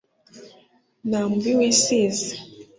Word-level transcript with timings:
Nta 1.07 1.21
mubi 1.29 1.51
wisize. 1.59 2.29